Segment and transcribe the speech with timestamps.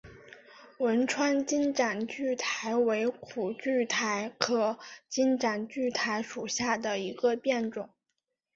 [0.79, 7.87] 汶川金盏苣苔为苦苣苔科金盏苣苔属下的一个变种。